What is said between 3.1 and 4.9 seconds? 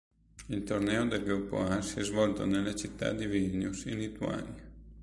di Vilnius, in Lituania.